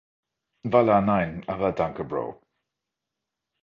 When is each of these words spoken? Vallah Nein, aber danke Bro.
Vallah 0.65 0.99
Nein, 0.99 1.43
aber 1.47 1.73
danke 1.73 2.03
Bro. 2.03 2.41